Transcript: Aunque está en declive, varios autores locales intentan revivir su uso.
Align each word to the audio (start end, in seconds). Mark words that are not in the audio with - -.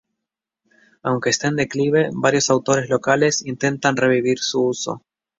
Aunque 1.03 1.29
está 1.29 1.47
en 1.47 1.57
declive, 1.57 2.09
varios 2.11 2.49
autores 2.49 2.89
locales 2.89 3.45
intentan 3.45 3.95
revivir 3.97 4.39
su 4.39 4.63
uso. 4.65 5.03